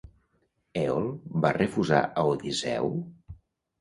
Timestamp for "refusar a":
1.59-2.25